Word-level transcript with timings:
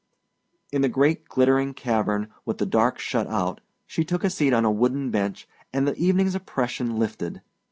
In 0.71 0.81
the 0.81 0.89
great 0.89 1.29
glittering 1.29 1.75
cavern 1.75 2.29
with 2.43 2.57
the 2.57 2.65
dark 2.65 2.97
shut 2.97 3.27
out 3.27 3.61
she 3.85 4.03
took 4.03 4.23
a 4.23 4.31
seat 4.31 4.51
on 4.51 4.65
a 4.65 4.71
wooded 4.71 5.11
bench 5.11 5.47
and 5.71 5.87
the 5.87 5.95
evening's 5.95 6.33
oppression 6.33 6.97
lifted. 6.97 7.43